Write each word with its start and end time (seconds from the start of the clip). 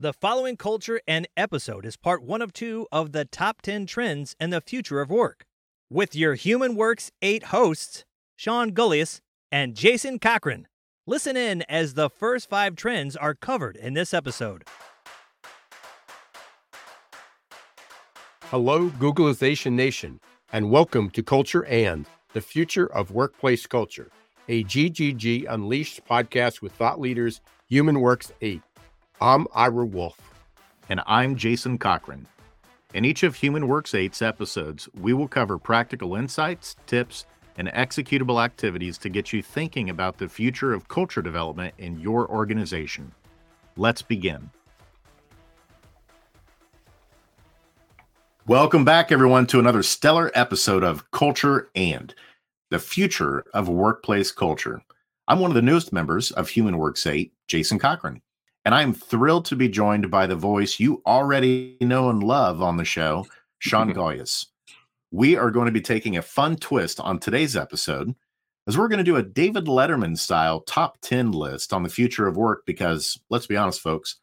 The 0.00 0.12
following 0.12 0.56
culture 0.56 1.00
and 1.08 1.26
episode 1.36 1.84
is 1.84 1.96
part 1.96 2.22
one 2.22 2.40
of 2.40 2.52
two 2.52 2.86
of 2.92 3.10
the 3.10 3.24
top 3.24 3.62
10 3.62 3.84
trends 3.86 4.36
in 4.38 4.50
the 4.50 4.60
future 4.60 5.00
of 5.00 5.10
work. 5.10 5.44
With 5.90 6.14
your 6.14 6.36
Human 6.36 6.76
Works 6.76 7.10
8 7.20 7.46
hosts, 7.46 8.04
Sean 8.36 8.70
Gulyas 8.70 9.18
and 9.50 9.74
Jason 9.74 10.20
Cochran. 10.20 10.68
Listen 11.04 11.36
in 11.36 11.62
as 11.62 11.94
the 11.94 12.08
first 12.08 12.48
five 12.48 12.76
trends 12.76 13.16
are 13.16 13.34
covered 13.34 13.74
in 13.74 13.94
this 13.94 14.14
episode. 14.14 14.62
Hello, 18.44 18.90
Googlization 18.90 19.72
Nation, 19.72 20.20
and 20.52 20.70
welcome 20.70 21.10
to 21.10 21.24
Culture 21.24 21.64
and 21.64 22.06
the 22.34 22.40
Future 22.40 22.86
of 22.86 23.10
Workplace 23.10 23.66
Culture, 23.66 24.12
a 24.46 24.62
GGG 24.62 25.46
Unleashed 25.48 26.06
podcast 26.08 26.62
with 26.62 26.70
thought 26.70 27.00
leaders, 27.00 27.40
Human 27.66 28.00
Works 28.00 28.30
8. 28.40 28.62
I'm 29.20 29.48
Ira 29.52 29.84
Wolfe. 29.84 30.32
And 30.88 31.00
I'm 31.04 31.34
Jason 31.34 31.76
Cochran. 31.76 32.24
In 32.94 33.04
each 33.04 33.24
of 33.24 33.34
Human 33.34 33.66
Works 33.66 33.90
8's 33.90 34.22
episodes, 34.22 34.88
we 35.00 35.12
will 35.12 35.26
cover 35.26 35.58
practical 35.58 36.14
insights, 36.14 36.76
tips, 36.86 37.26
and 37.56 37.66
executable 37.66 38.40
activities 38.40 38.96
to 38.98 39.08
get 39.08 39.32
you 39.32 39.42
thinking 39.42 39.90
about 39.90 40.18
the 40.18 40.28
future 40.28 40.72
of 40.72 40.86
culture 40.86 41.20
development 41.20 41.74
in 41.78 41.98
your 41.98 42.28
organization. 42.28 43.10
Let's 43.76 44.02
begin. 44.02 44.50
Welcome 48.46 48.84
back, 48.84 49.10
everyone, 49.10 49.48
to 49.48 49.58
another 49.58 49.82
stellar 49.82 50.30
episode 50.36 50.84
of 50.84 51.10
Culture 51.10 51.70
and 51.74 52.14
the 52.70 52.78
Future 52.78 53.44
of 53.52 53.68
Workplace 53.68 54.30
Culture. 54.30 54.80
I'm 55.26 55.40
one 55.40 55.50
of 55.50 55.56
the 55.56 55.62
newest 55.62 55.92
members 55.92 56.30
of 56.30 56.48
Human 56.50 56.78
Works 56.78 57.04
8, 57.04 57.32
Jason 57.48 57.80
Cochran 57.80 58.22
and 58.68 58.74
I 58.74 58.82
am 58.82 58.92
thrilled 58.92 59.46
to 59.46 59.56
be 59.56 59.70
joined 59.70 60.10
by 60.10 60.26
the 60.26 60.36
voice 60.36 60.78
you 60.78 61.00
already 61.06 61.78
know 61.80 62.10
and 62.10 62.22
love 62.22 62.60
on 62.60 62.76
the 62.76 62.84
show, 62.84 63.26
Sean 63.60 63.90
Gulyas. 63.94 64.44
We 65.10 65.36
are 65.36 65.50
going 65.50 65.64
to 65.64 65.72
be 65.72 65.80
taking 65.80 66.18
a 66.18 66.22
fun 66.22 66.56
twist 66.56 67.00
on 67.00 67.18
today's 67.18 67.56
episode 67.56 68.14
as 68.66 68.76
we're 68.76 68.88
going 68.88 68.98
to 68.98 69.04
do 69.04 69.16
a 69.16 69.22
David 69.22 69.64
Letterman 69.64 70.18
style 70.18 70.60
top 70.60 70.98
10 71.00 71.32
list 71.32 71.72
on 71.72 71.82
the 71.82 71.88
future 71.88 72.26
of 72.26 72.36
work 72.36 72.66
because 72.66 73.18
let's 73.30 73.46
be 73.46 73.56
honest, 73.56 73.80
folks, 73.80 74.16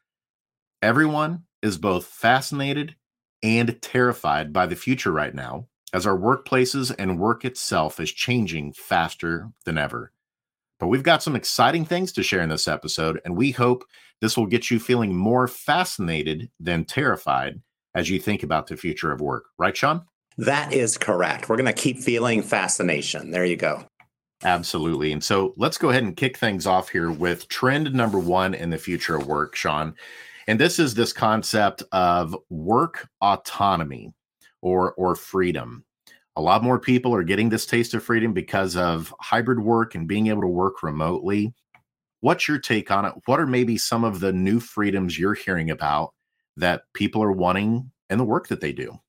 everyone 0.80 1.46
is 1.64 1.80
both 1.80 2.06
fascinated 2.06 2.96
and 3.42 3.82
terrified 3.82 4.54
by 4.54 4.68
the 4.68 4.76
future 4.76 5.12
right 5.12 5.34
now 5.34 5.66
as 5.92 6.06
our 6.06 6.16
workplaces 6.16 6.94
and 7.00 7.18
work 7.18 7.46
itself 7.46 8.00
is 8.00 8.12
changing 8.12 8.74
faster 8.74 9.50
than 9.66 9.80
ever. 9.80 10.12
But 10.80 10.88
we've 10.88 11.04
got 11.04 11.24
some 11.24 11.36
exciting 11.36 11.86
things 11.86 12.12
to 12.14 12.24
share 12.24 12.42
in 12.42 12.50
this 12.50 12.68
episode, 12.68 13.22
and 13.24 13.38
we 13.38 13.52
hope 13.52 13.86
this 14.22 14.38
will 14.38 14.46
get 14.46 14.70
you 14.70 14.80
feeling 14.80 15.16
more 15.16 15.48
fascinated 15.48 16.50
than 16.60 16.86
terrified 16.86 17.62
as 17.94 18.10
you 18.10 18.20
think 18.20 18.44
about 18.44 18.68
the 18.68 18.78
future 18.78 19.12
of 19.12 19.22
work. 19.22 19.46
Right, 19.58 19.76
Sean? 19.76 20.06
That 20.38 20.74
is 20.74 20.98
correct. 20.98 21.48
We're 21.48 21.56
going 21.56 21.66
to 21.66 21.74
keep 21.74 22.00
feeling 22.00 22.42
fascination. 22.42 23.32
There 23.32 23.46
you 23.46 23.56
go. 23.56 23.86
Absolutely. 24.44 25.14
And 25.14 25.24
so 25.24 25.54
let's 25.56 25.78
go 25.78 25.90
ahead 25.90 26.04
and 26.04 26.16
kick 26.16 26.38
things 26.38 26.68
off 26.68 26.90
here 26.90 27.10
with 27.10 27.48
trend 27.48 27.94
number 27.94 28.20
one 28.20 28.54
in 28.54 28.70
the 28.70 28.78
future 28.78 29.16
of 29.16 29.28
work, 29.28 29.56
Sean. 29.56 29.96
And 30.48 30.60
this 30.60 30.78
is 30.78 30.94
this 30.94 31.14
concept 31.14 31.84
of 31.92 32.36
work 32.50 33.08
autonomy 33.22 34.14
or, 34.62 34.94
or 34.94 35.16
freedom. 35.16 35.86
A 36.38 36.42
lot 36.42 36.64
more 36.64 36.80
people 36.80 37.16
are 37.16 37.24
getting 37.24 37.50
this 37.50 37.66
taste 37.66 37.94
of 37.94 38.04
freedom 38.04 38.34
because 38.34 38.76
of 38.76 39.14
hybrid 39.22 39.60
work 39.60 39.96
and 39.96 40.08
being 40.08 40.28
able 40.28 40.42
to 40.42 40.48
work 40.48 40.84
remotely. 40.84 41.54
What's 42.20 42.48
your 42.48 42.60
take 42.60 42.92
on 42.92 43.06
it? 43.06 43.14
What 43.26 43.40
are 43.40 43.48
maybe 43.48 43.78
some 43.78 44.04
of 44.04 44.20
the 44.20 44.34
new 44.34 44.60
freedoms 44.60 45.18
you're 45.18 45.34
hearing 45.34 45.70
about 45.70 46.14
that 46.58 46.84
people 46.94 47.24
are 47.24 47.32
wanting 47.32 47.92
in 48.10 48.18
the 48.18 48.26
work 48.26 48.48
that 48.50 48.60
they 48.60 48.74
do? 48.74 49.00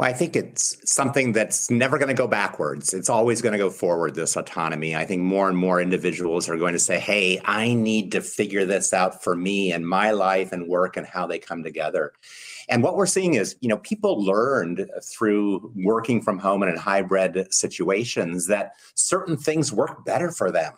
Well, 0.00 0.08
I 0.08 0.14
think 0.14 0.34
it's 0.34 0.78
something 0.90 1.32
that's 1.32 1.70
never 1.70 1.98
going 1.98 2.08
to 2.08 2.14
go 2.14 2.26
backwards. 2.26 2.94
It's 2.94 3.10
always 3.10 3.42
going 3.42 3.52
to 3.52 3.58
go 3.58 3.68
forward, 3.68 4.14
this 4.14 4.34
autonomy. 4.34 4.96
I 4.96 5.04
think 5.04 5.20
more 5.20 5.46
and 5.46 5.58
more 5.58 5.78
individuals 5.78 6.48
are 6.48 6.56
going 6.56 6.72
to 6.72 6.78
say, 6.78 6.98
hey, 6.98 7.38
I 7.44 7.74
need 7.74 8.10
to 8.12 8.22
figure 8.22 8.64
this 8.64 8.94
out 8.94 9.22
for 9.22 9.36
me 9.36 9.72
and 9.72 9.86
my 9.86 10.12
life 10.12 10.52
and 10.52 10.68
work 10.68 10.96
and 10.96 11.06
how 11.06 11.26
they 11.26 11.38
come 11.38 11.62
together. 11.62 12.14
And 12.70 12.82
what 12.82 12.96
we're 12.96 13.04
seeing 13.04 13.34
is, 13.34 13.56
you 13.60 13.68
know, 13.68 13.76
people 13.76 14.24
learned 14.24 14.90
through 15.04 15.70
working 15.76 16.22
from 16.22 16.38
home 16.38 16.62
and 16.62 16.72
in 16.72 16.78
hybrid 16.78 17.52
situations 17.52 18.46
that 18.46 18.76
certain 18.94 19.36
things 19.36 19.70
work 19.70 20.06
better 20.06 20.30
for 20.30 20.50
them 20.50 20.72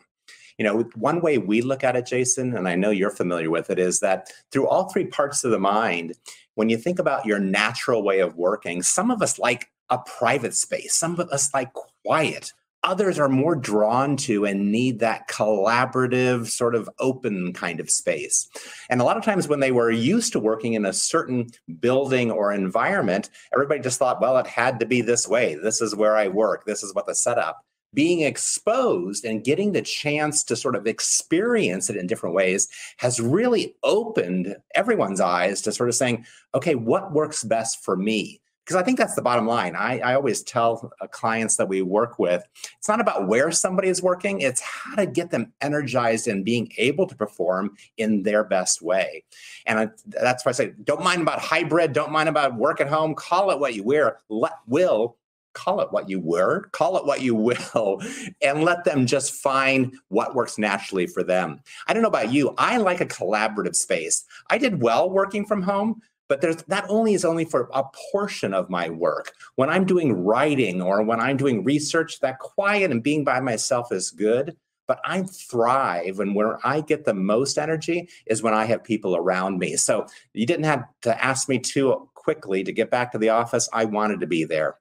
you 0.62 0.68
know, 0.68 0.88
one 0.94 1.20
way 1.20 1.38
we 1.38 1.60
look 1.60 1.82
at 1.82 1.96
it, 1.96 2.06
Jason, 2.06 2.56
and 2.56 2.68
I 2.68 2.76
know 2.76 2.90
you're 2.90 3.10
familiar 3.10 3.50
with 3.50 3.68
it, 3.68 3.80
is 3.80 3.98
that 3.98 4.30
through 4.52 4.68
all 4.68 4.88
three 4.88 5.06
parts 5.06 5.42
of 5.42 5.50
the 5.50 5.58
mind, 5.58 6.14
when 6.54 6.68
you 6.68 6.76
think 6.76 7.00
about 7.00 7.26
your 7.26 7.40
natural 7.40 8.04
way 8.04 8.20
of 8.20 8.36
working, 8.36 8.80
some 8.80 9.10
of 9.10 9.22
us 9.22 9.40
like 9.40 9.72
a 9.90 9.98
private 9.98 10.54
space, 10.54 10.94
some 10.94 11.18
of 11.18 11.28
us 11.30 11.52
like 11.52 11.72
quiet. 12.04 12.52
Others 12.84 13.18
are 13.18 13.28
more 13.28 13.56
drawn 13.56 14.16
to 14.18 14.44
and 14.44 14.70
need 14.70 15.00
that 15.00 15.28
collaborative, 15.28 16.46
sort 16.46 16.76
of 16.76 16.88
open 17.00 17.52
kind 17.52 17.80
of 17.80 17.90
space. 17.90 18.48
And 18.88 19.00
a 19.00 19.04
lot 19.04 19.16
of 19.16 19.24
times, 19.24 19.48
when 19.48 19.58
they 19.58 19.72
were 19.72 19.90
used 19.90 20.32
to 20.32 20.38
working 20.38 20.74
in 20.74 20.86
a 20.86 20.92
certain 20.92 21.48
building 21.80 22.30
or 22.30 22.52
environment, 22.52 23.30
everybody 23.52 23.80
just 23.80 23.98
thought, 23.98 24.20
well, 24.20 24.38
it 24.38 24.46
had 24.46 24.78
to 24.78 24.86
be 24.86 25.00
this 25.00 25.26
way. 25.26 25.56
This 25.56 25.80
is 25.80 25.96
where 25.96 26.16
I 26.16 26.28
work. 26.28 26.66
This 26.66 26.84
is 26.84 26.94
what 26.94 27.06
the 27.06 27.16
setup 27.16 27.64
being 27.94 28.22
exposed 28.22 29.24
and 29.24 29.44
getting 29.44 29.72
the 29.72 29.82
chance 29.82 30.42
to 30.44 30.56
sort 30.56 30.76
of 30.76 30.86
experience 30.86 31.90
it 31.90 31.96
in 31.96 32.06
different 32.06 32.34
ways 32.34 32.68
has 32.98 33.20
really 33.20 33.74
opened 33.82 34.56
everyone's 34.74 35.20
eyes 35.20 35.60
to 35.62 35.72
sort 35.72 35.88
of 35.88 35.94
saying, 35.94 36.24
okay, 36.54 36.74
what 36.74 37.12
works 37.12 37.44
best 37.44 37.84
for 37.84 37.96
me? 37.96 38.40
Because 38.64 38.80
I 38.80 38.84
think 38.84 38.96
that's 38.96 39.16
the 39.16 39.22
bottom 39.22 39.46
line. 39.46 39.74
I, 39.74 39.98
I 39.98 40.14
always 40.14 40.42
tell 40.42 40.92
uh, 41.00 41.08
clients 41.08 41.56
that 41.56 41.68
we 41.68 41.82
work 41.82 42.20
with 42.20 42.44
it's 42.78 42.88
not 42.88 43.00
about 43.00 43.26
where 43.26 43.50
somebody 43.50 43.88
is 43.88 44.00
working, 44.00 44.40
it's 44.40 44.60
how 44.60 44.94
to 44.94 45.06
get 45.06 45.30
them 45.30 45.52
energized 45.60 46.28
and 46.28 46.44
being 46.44 46.70
able 46.78 47.08
to 47.08 47.16
perform 47.16 47.76
in 47.96 48.22
their 48.22 48.44
best 48.44 48.80
way. 48.80 49.24
And 49.66 49.80
I, 49.80 49.88
that's 50.06 50.44
why 50.44 50.50
I 50.50 50.52
say, 50.52 50.74
don't 50.84 51.02
mind 51.02 51.22
about 51.22 51.40
hybrid, 51.40 51.92
don't 51.92 52.12
mind 52.12 52.28
about 52.28 52.54
work 52.54 52.80
at 52.80 52.88
home, 52.88 53.16
call 53.16 53.50
it 53.50 53.58
what 53.58 53.74
you 53.74 53.82
wear, 53.82 54.18
let, 54.28 54.52
will 54.68 55.16
call 55.54 55.80
it 55.80 55.92
what 55.92 56.08
you 56.08 56.20
were, 56.20 56.68
call 56.72 56.96
it 56.96 57.06
what 57.06 57.22
you 57.22 57.34
will, 57.34 58.02
and 58.40 58.64
let 58.64 58.84
them 58.84 59.06
just 59.06 59.34
find 59.34 59.94
what 60.08 60.34
works 60.34 60.58
naturally 60.58 61.06
for 61.06 61.22
them. 61.22 61.60
I 61.86 61.92
don't 61.92 62.02
know 62.02 62.08
about 62.08 62.32
you. 62.32 62.54
I 62.58 62.76
like 62.78 63.00
a 63.00 63.06
collaborative 63.06 63.76
space. 63.76 64.24
I 64.50 64.58
did 64.58 64.82
well 64.82 65.10
working 65.10 65.46
from 65.46 65.62
home, 65.62 66.00
but 66.28 66.40
there's 66.40 66.62
that 66.64 66.86
only 66.88 67.14
is 67.14 67.24
only 67.24 67.44
for 67.44 67.68
a 67.74 67.84
portion 68.10 68.54
of 68.54 68.70
my 68.70 68.88
work. 68.88 69.32
When 69.56 69.68
I'm 69.68 69.84
doing 69.84 70.12
writing 70.12 70.80
or 70.80 71.02
when 71.02 71.20
I'm 71.20 71.36
doing 71.36 71.64
research, 71.64 72.20
that 72.20 72.38
quiet 72.38 72.90
and 72.90 73.02
being 73.02 73.24
by 73.24 73.40
myself 73.40 73.92
is 73.92 74.10
good. 74.10 74.56
But 74.88 75.00
I 75.04 75.22
thrive 75.22 76.18
and 76.18 76.34
where 76.34 76.58
I 76.66 76.80
get 76.80 77.04
the 77.04 77.14
most 77.14 77.56
energy 77.56 78.08
is 78.26 78.42
when 78.42 78.52
I 78.52 78.64
have 78.64 78.82
people 78.82 79.14
around 79.16 79.58
me. 79.58 79.76
So 79.76 80.06
you 80.34 80.44
didn't 80.44 80.64
have 80.64 80.84
to 81.02 81.24
ask 81.24 81.48
me 81.48 81.58
too 81.58 82.08
quickly 82.14 82.64
to 82.64 82.72
get 82.72 82.90
back 82.90 83.12
to 83.12 83.18
the 83.18 83.28
office. 83.28 83.68
I 83.72 83.84
wanted 83.84 84.20
to 84.20 84.26
be 84.26 84.44
there. 84.44 84.76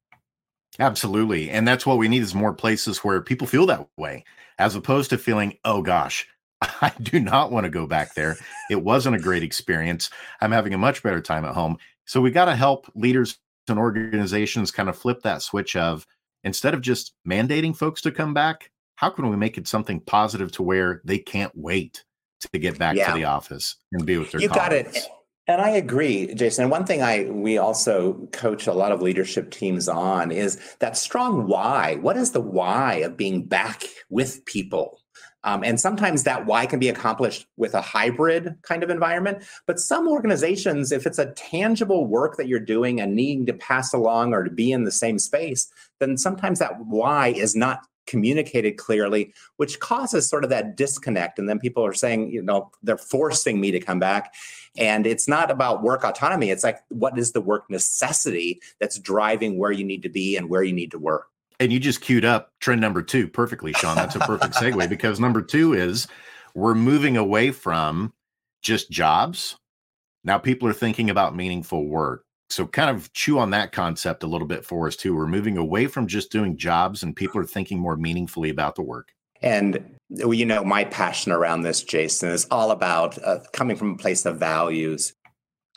Absolutely. 0.80 1.50
And 1.50 1.68
that's 1.68 1.86
what 1.86 1.98
we 1.98 2.08
need 2.08 2.22
is 2.22 2.34
more 2.34 2.54
places 2.54 3.00
where 3.00 3.22
people 3.22 3.48
feel 3.48 3.66
that 3.68 3.88
way, 3.98 4.24
as 4.58 4.76
opposed 4.76 5.10
to 5.10 5.18
feeling, 5.18 5.58
oh 5.66 5.82
gosh, 5.82 6.28
I 6.62 6.94
do 7.02 7.20
not 7.20 7.52
want 7.52 7.66
to 7.66 7.70
go 7.70 7.86
back 7.88 8.14
there. 8.14 8.38
It 8.70 8.84
wasn't 8.84 9.16
a 9.16 9.20
great 9.20 9.44
experience. 9.44 10.10
I'm 10.42 10.52
having 10.52 10.74
a 10.74 10.78
much 10.78 11.04
better 11.04 11.22
time 11.22 11.46
at 11.46 11.54
home. 11.54 11.78
So 12.06 12.22
we 12.22 12.32
got 12.32 12.46
to 12.46 12.56
help 12.56 12.90
leaders 12.96 13.38
and 13.68 13.80
organizations 13.80 14.72
kind 14.72 14.90
of 14.90 14.98
flip 14.98 15.22
that 15.24 15.42
switch 15.42 15.76
of 15.76 16.06
instead 16.44 16.74
of 16.74 16.82
just 16.82 17.14
mandating 17.28 17.76
folks 17.76 18.02
to 18.02 18.12
come 18.12 18.34
back, 18.34 18.72
how 18.96 19.10
can 19.10 19.30
we 19.30 19.38
make 19.38 19.58
it 19.58 19.68
something 19.68 20.00
positive 20.00 20.52
to 20.54 20.64
where 20.64 21.02
they 21.06 21.18
can't 21.18 21.52
wait 21.56 22.04
to 22.42 22.60
get 22.60 22.78
back 22.78 22.96
yeah. 22.96 23.08
to 23.08 23.14
the 23.14 23.26
office 23.26 23.76
and 23.92 24.06
be 24.06 24.18
with 24.18 24.32
their 24.32 24.42
You 24.42 24.50
colleagues? 24.50 24.94
got 24.94 25.04
it. 25.04 25.08
And 25.52 25.62
I 25.62 25.72
agree, 25.72 26.34
Jason. 26.34 26.64
And 26.64 26.72
one 26.72 26.86
thing 26.86 27.02
I 27.02 27.26
we 27.26 27.58
also 27.58 28.14
coach 28.32 28.68
a 28.68 28.74
lot 28.74 28.94
of 28.94 29.02
leadership 29.02 29.52
teams 29.52 29.90
on 29.90 30.32
is 30.32 30.58
that 30.80 30.96
strong 30.96 31.46
why. 31.46 31.96
What 31.96 32.16
is 32.16 32.32
the 32.32 32.40
why 32.40 32.96
of 33.04 33.18
being 33.18 33.44
back 33.44 33.84
with 34.10 34.46
people? 34.46 35.02
Um, 35.44 35.62
and 35.66 35.78
sometimes 35.78 36.24
that 36.24 36.46
why 36.46 36.68
can 36.68 36.80
be 36.80 36.88
accomplished 36.88 37.48
with 37.58 37.74
a 37.74 37.82
hybrid 37.82 38.56
kind 38.62 38.82
of 38.82 38.90
environment. 38.90 39.44
But 39.68 39.80
some 39.80 40.08
organizations, 40.08 40.94
if 40.94 41.06
it's 41.06 41.20
a 41.20 41.34
tangible 41.34 42.06
work 42.06 42.38
that 42.38 42.48
you're 42.48 42.60
doing 42.60 43.02
and 43.02 43.14
needing 43.14 43.46
to 43.48 43.54
pass 43.54 43.92
along 43.92 44.34
or 44.34 44.46
to 44.46 44.52
be 44.52 44.72
in 44.72 44.86
the 44.86 44.92
same 44.92 45.20
space, 45.20 45.70
then 46.00 46.16
sometimes 46.16 46.60
that 46.60 46.80
why 46.86 47.28
is 47.28 47.56
not 47.58 47.88
communicated 48.08 48.78
clearly, 48.78 49.34
which 49.58 49.80
causes 49.80 50.28
sort 50.28 50.44
of 50.44 50.50
that 50.50 50.76
disconnect. 50.76 51.40
And 51.40 51.48
then 51.48 51.60
people 51.60 51.86
are 51.86 51.94
saying, 51.94 52.32
you 52.32 52.42
know, 52.42 52.72
they're 52.84 52.98
forcing 52.98 53.60
me 53.60 53.72
to 53.72 53.80
come 53.80 54.00
back. 54.00 54.34
And 54.78 55.06
it's 55.06 55.28
not 55.28 55.52
about 55.52 55.84
work 55.84 56.04
autonomy. 56.04 56.50
It's 56.50 56.64
like, 56.64 56.80
what 56.90 57.18
is 57.18 57.32
the 57.32 57.42
work 57.42 57.70
necessity 57.70 58.62
that's 58.80 59.00
driving 59.00 59.58
where 59.58 59.72
you 59.72 59.84
need 59.84 60.04
to 60.04 60.10
be 60.10 60.36
and 60.36 60.50
where 60.50 60.64
you 60.64 60.74
need 60.74 60.92
to 60.92 61.00
work? 61.00 61.28
And 61.60 61.72
you 61.72 61.80
just 61.80 62.02
cued 62.02 62.26
up 62.26 62.52
trend 62.60 62.82
number 62.82 63.04
two 63.04 63.28
perfectly, 63.28 63.74
Sean. 63.74 63.96
That's 63.96 64.16
a 64.16 64.20
perfect 64.20 64.56
segue 64.56 64.90
because 64.90 65.20
number 65.20 65.42
two 65.42 65.74
is 65.74 66.08
we're 66.56 66.74
moving 66.74 67.18
away 67.18 67.52
from 67.52 68.14
just 68.62 68.92
jobs 68.92 69.58
Now 70.24 70.38
people 70.38 70.68
are 70.68 70.74
thinking 70.74 71.10
about 71.10 71.36
meaningful 71.36 71.86
work. 71.88 72.24
So 72.52 72.68
kind 72.68 72.90
of 72.90 73.12
chew 73.14 73.40
on 73.40 73.52
that 73.52 73.72
concept 73.72 74.24
a 74.24 74.28
little 74.28 74.48
bit 74.48 74.66
for 74.66 74.88
us 74.88 74.96
too. 74.96 75.16
We're 75.16 75.28
moving 75.28 75.58
away 75.58 75.88
from 75.88 76.08
just 76.08 76.32
doing 76.32 76.58
jobs 76.58 77.04
and 77.04 77.16
people 77.16 77.40
are 77.40 77.46
thinking 77.46 77.80
more 77.80 77.96
meaningfully 77.96 78.50
about 78.50 78.76
the 78.76 78.82
work. 78.82 79.14
And 79.42 79.98
you 80.10 80.46
know, 80.46 80.64
my 80.64 80.84
passion 80.84 81.32
around 81.32 81.62
this, 81.62 81.84
Jason, 81.84 82.30
is 82.30 82.46
all 82.52 82.72
about 82.72 83.18
uh, 83.24 83.40
coming 83.54 83.76
from 83.76 83.92
a 83.94 83.98
place 83.98 84.26
of 84.26 84.38
values. 84.38 85.14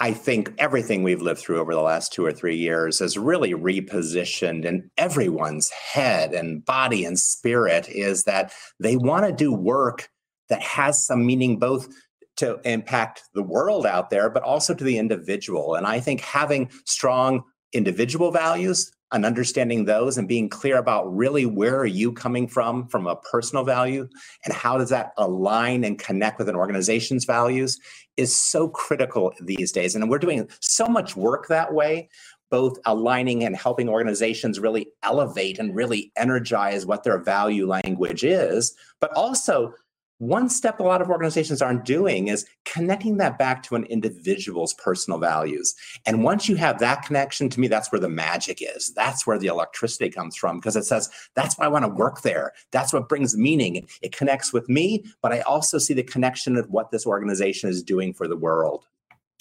I 0.00 0.12
think 0.12 0.52
everything 0.58 1.04
we've 1.04 1.22
lived 1.22 1.40
through 1.40 1.60
over 1.60 1.72
the 1.72 1.80
last 1.80 2.12
two 2.12 2.26
or 2.26 2.32
three 2.32 2.56
years 2.56 2.98
has 2.98 3.16
really 3.16 3.52
repositioned 3.52 4.64
in 4.64 4.90
everyone's 4.98 5.70
head 5.70 6.34
and 6.34 6.64
body 6.64 7.04
and 7.04 7.18
spirit 7.18 7.88
is 7.88 8.24
that 8.24 8.52
they 8.80 8.96
want 8.96 9.24
to 9.24 9.32
do 9.32 9.52
work 9.52 10.08
that 10.48 10.62
has 10.62 11.06
some 11.06 11.24
meaning 11.24 11.58
both 11.58 11.88
to 12.36 12.60
impact 12.64 13.22
the 13.34 13.42
world 13.42 13.86
out 13.86 14.10
there, 14.10 14.28
but 14.28 14.42
also 14.42 14.74
to 14.74 14.84
the 14.84 14.98
individual. 14.98 15.74
And 15.74 15.86
I 15.86 16.00
think 16.00 16.20
having 16.20 16.70
strong 16.84 17.44
individual 17.72 18.30
values 18.30 18.90
and 19.12 19.24
understanding 19.24 19.84
those 19.84 20.18
and 20.18 20.26
being 20.26 20.48
clear 20.48 20.76
about 20.76 21.14
really 21.14 21.46
where 21.46 21.78
are 21.78 21.86
you 21.86 22.12
coming 22.12 22.48
from 22.48 22.86
from 22.88 23.06
a 23.06 23.16
personal 23.16 23.64
value 23.64 24.08
and 24.44 24.52
how 24.52 24.76
does 24.76 24.88
that 24.90 25.12
align 25.16 25.84
and 25.84 25.98
connect 25.98 26.38
with 26.38 26.48
an 26.48 26.56
organization's 26.56 27.24
values 27.24 27.78
is 28.16 28.34
so 28.34 28.68
critical 28.68 29.32
these 29.40 29.70
days 29.70 29.94
and 29.94 30.10
we're 30.10 30.18
doing 30.18 30.48
so 30.60 30.86
much 30.86 31.16
work 31.16 31.46
that 31.48 31.72
way 31.72 32.08
both 32.50 32.78
aligning 32.86 33.44
and 33.44 33.56
helping 33.56 33.88
organizations 33.88 34.60
really 34.60 34.86
elevate 35.02 35.58
and 35.58 35.74
really 35.74 36.12
energize 36.16 36.84
what 36.84 37.04
their 37.04 37.18
value 37.18 37.68
language 37.68 38.24
is 38.24 38.74
but 39.00 39.12
also 39.14 39.72
one 40.18 40.48
step 40.48 40.80
a 40.80 40.82
lot 40.82 41.02
of 41.02 41.10
organizations 41.10 41.60
aren't 41.60 41.84
doing 41.84 42.28
is 42.28 42.46
connecting 42.64 43.16
that 43.16 43.38
back 43.38 43.62
to 43.64 43.74
an 43.74 43.84
individual's 43.84 44.74
personal 44.74 45.18
values. 45.18 45.74
And 46.06 46.22
once 46.22 46.48
you 46.48 46.56
have 46.56 46.78
that 46.78 47.02
connection, 47.02 47.48
to 47.50 47.60
me, 47.60 47.68
that's 47.68 47.90
where 47.90 48.00
the 48.00 48.08
magic 48.08 48.58
is. 48.60 48.92
That's 48.94 49.26
where 49.26 49.38
the 49.38 49.48
electricity 49.48 50.10
comes 50.10 50.36
from 50.36 50.58
because 50.58 50.76
it 50.76 50.84
says, 50.84 51.10
that's 51.34 51.58
why 51.58 51.64
I 51.66 51.68
want 51.68 51.84
to 51.84 51.88
work 51.88 52.22
there. 52.22 52.52
That's 52.70 52.92
what 52.92 53.08
brings 53.08 53.36
meaning. 53.36 53.86
It 54.02 54.16
connects 54.16 54.52
with 54.52 54.68
me, 54.68 55.04
but 55.20 55.32
I 55.32 55.40
also 55.40 55.78
see 55.78 55.94
the 55.94 56.02
connection 56.02 56.56
of 56.56 56.70
what 56.70 56.90
this 56.90 57.06
organization 57.06 57.68
is 57.68 57.82
doing 57.82 58.14
for 58.14 58.28
the 58.28 58.36
world. 58.36 58.86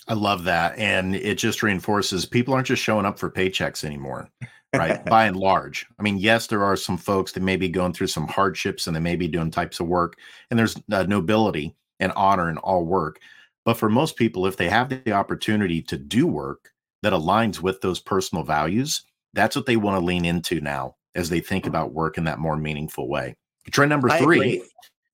I 0.08 0.16
love 0.16 0.44
that. 0.46 0.78
And 0.78 1.16
it 1.16 1.38
just 1.38 1.64
reinforces 1.64 2.26
people 2.26 2.54
aren't 2.54 2.68
just 2.68 2.84
showing 2.84 3.06
up 3.06 3.18
for 3.18 3.30
paychecks 3.30 3.84
anymore 3.86 4.30
right? 4.74 5.04
By 5.06 5.26
and 5.26 5.38
large. 5.38 5.86
I 6.00 6.04
mean, 6.04 6.18
yes, 6.18 6.48
there 6.48 6.64
are 6.64 6.76
some 6.76 6.98
folks 6.98 7.32
that 7.34 7.44
may 7.44 7.56
be 7.56 7.70
going 7.70 7.94
through 7.94 8.08
some 8.08 8.28
hardships 8.28 8.88
and 8.88 8.96
they 8.96 9.00
may 9.00 9.16
be 9.16 9.28
doing 9.28 9.52
types 9.52 9.80
of 9.80 9.88
work, 9.88 10.18
and 10.50 10.60
there's 10.60 10.76
uh, 10.92 11.04
nobility 11.04 11.76
and 12.00 12.12
honor 12.16 12.50
in 12.50 12.58
all 12.58 12.86
work. 12.86 13.20
But 13.66 13.78
for 13.78 13.90
most 13.90 14.18
people, 14.18 14.46
if 14.46 14.58
they 14.58 14.70
have 14.70 14.90
the 14.90 15.14
opportunity 15.14 15.82
to 15.84 15.98
do 15.98 16.28
work 16.28 16.72
that 17.02 17.14
aligns 17.14 17.62
with 17.62 17.82
those 17.82 18.00
personal 18.00 18.44
values, 18.44 19.04
that's 19.34 19.56
what 19.56 19.66
they 19.66 19.78
want 19.78 20.00
to 20.00 20.06
lean 20.06 20.26
into 20.26 20.60
now 20.60 20.96
as 21.16 21.30
they 21.30 21.40
think 21.40 21.66
about 21.66 21.94
work 21.94 22.18
in 22.18 22.26
that 22.26 22.40
more 22.40 22.58
meaningful 22.58 23.08
way. 23.08 23.36
Trend 23.72 23.90
number 23.90 24.10
three 24.10 24.62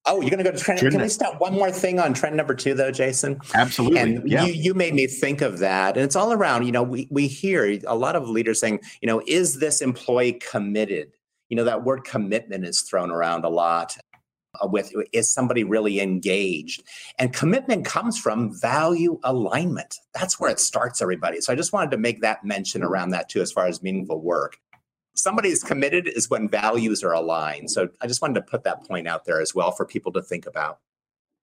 Oh, 0.06 0.22
you're 0.22 0.30
going 0.30 0.44
to 0.44 0.44
go 0.44 0.52
to 0.52 0.58
trend. 0.58 0.80
Can 0.80 1.02
we 1.02 1.10
stop 1.10 1.40
one 1.40 1.54
more 1.54 1.72
thing 1.72 2.00
on 2.00 2.14
trend 2.14 2.36
number 2.36 2.56
two, 2.56 2.74
though, 2.74 2.92
Jason? 2.92 3.40
Absolutely. 3.54 4.00
And 4.00 4.30
yeah. 4.30 4.46
you, 4.46 4.54
you 4.54 4.74
made 4.74 4.94
me 4.94 5.08
think 5.08 5.42
of 5.42 5.60
that. 5.60 5.98
And 5.98 6.04
it's 6.04 6.16
all 6.16 6.32
around, 6.32 6.66
you 6.66 6.72
know, 6.72 6.84
we, 6.84 7.08
we 7.12 7.28
hear 7.28 7.80
a 7.86 7.96
lot 7.96 8.16
of 8.16 8.28
leaders 8.28 8.60
saying, 8.60 8.80
you 9.02 9.08
know, 9.08 9.22
is 9.28 9.60
this 9.60 9.82
employee 9.82 10.34
committed? 10.34 11.12
You 11.50 11.58
know, 11.58 11.64
that 11.66 11.84
word 11.84 12.06
commitment 12.06 12.66
is 12.66 12.82
thrown 12.82 13.12
around 13.12 13.44
a 13.44 13.50
lot 13.50 13.98
uh, 14.62 14.68
with 14.68 14.92
is 15.14 15.32
somebody 15.32 15.64
really 15.64 16.00
engaged 16.00 16.84
and 17.20 17.34
commitment 17.34 17.86
comes 17.86 18.18
from 18.18 18.52
value 18.60 19.20
alignment 19.24 20.00
that's 20.16 20.40
where 20.40 20.50
it 20.50 20.60
starts 20.60 21.04
everybody 21.04 21.40
so 21.40 21.54
i 21.54 21.56
just 21.56 21.72
wanted 21.72 21.92
to 21.92 21.98
make 21.98 22.20
that 22.22 22.44
mention 22.44 22.82
around 22.82 23.12
that 23.12 23.30
too 23.30 23.42
as 23.42 23.52
far 23.52 23.68
as 23.68 23.84
meaningful 23.84 24.20
work 24.20 24.58
somebody 25.20 25.50
is 25.50 25.64
committed 25.64 26.08
is 26.08 26.30
when 26.30 26.48
values 26.48 27.04
are 27.04 27.12
aligned. 27.12 27.72
So 27.72 27.90
I 28.02 28.08
just 28.08 28.22
wanted 28.22 28.36
to 28.36 28.42
put 28.42 28.64
that 28.64 28.88
point 28.88 29.08
out 29.08 29.26
there 29.26 29.42
as 29.42 29.54
well 29.54 29.72
for 29.72 29.86
people 29.86 30.12
to 30.14 30.22
think 30.22 30.46
about. 30.46 30.80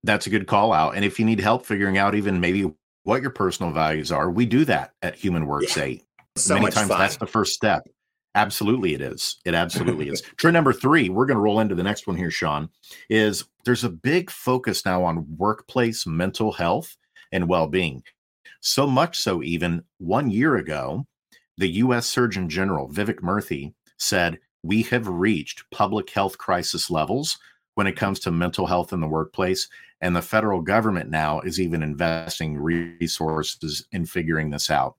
That's 0.02 0.26
a 0.26 0.30
good 0.30 0.46
call 0.46 0.72
out. 0.72 0.94
And 0.96 1.04
if 1.04 1.18
you 1.18 1.24
need 1.24 1.40
help 1.40 1.66
figuring 1.66 1.98
out 1.98 2.14
even 2.14 2.40
maybe 2.40 2.72
what 3.04 3.22
your 3.22 3.30
personal 3.30 3.72
values 3.72 4.12
are, 4.12 4.30
we 4.30 4.46
do 4.46 4.64
that 4.64 4.92
at 5.02 5.14
Human 5.14 5.46
Works 5.46 5.76
yeah. 5.76 5.84
8. 5.84 6.04
So 6.36 6.54
Many 6.54 6.70
times 6.70 6.88
fun. 6.88 6.98
that's 6.98 7.16
the 7.16 7.26
first 7.26 7.54
step. 7.54 7.88
Absolutely, 8.34 8.92
it 8.92 9.00
is. 9.00 9.38
It 9.46 9.54
absolutely 9.54 10.10
is. 10.10 10.20
Trend 10.36 10.52
number 10.52 10.74
three, 10.74 11.08
we're 11.08 11.24
going 11.24 11.38
to 11.38 11.42
roll 11.42 11.58
into 11.58 11.74
the 11.74 11.82
next 11.82 12.06
one 12.06 12.16
here, 12.16 12.30
Sean, 12.30 12.68
is 13.08 13.44
there's 13.64 13.84
a 13.84 13.88
big 13.88 14.30
focus 14.30 14.84
now 14.84 15.02
on 15.04 15.26
workplace 15.38 16.06
mental 16.06 16.52
health 16.52 16.96
and 17.32 17.48
well 17.48 17.66
being. 17.66 18.02
So 18.60 18.86
much 18.86 19.18
so, 19.18 19.42
even 19.42 19.84
one 19.98 20.30
year 20.30 20.56
ago, 20.56 21.06
the 21.58 21.68
U.S. 21.68 22.06
Surgeon 22.06 22.48
General, 22.48 22.88
Vivek 22.88 23.20
Murthy, 23.20 23.72
said, 23.98 24.38
We 24.62 24.82
have 24.82 25.08
reached 25.08 25.68
public 25.70 26.10
health 26.10 26.38
crisis 26.38 26.90
levels 26.90 27.38
when 27.74 27.86
it 27.86 27.96
comes 27.96 28.20
to 28.20 28.30
mental 28.30 28.66
health 28.66 28.92
in 28.92 29.00
the 29.00 29.08
workplace. 29.08 29.68
And 30.00 30.14
the 30.14 30.22
federal 30.22 30.60
government 30.60 31.10
now 31.10 31.40
is 31.40 31.60
even 31.60 31.82
investing 31.82 32.58
resources 32.58 33.86
in 33.92 34.04
figuring 34.04 34.50
this 34.50 34.70
out. 34.70 34.96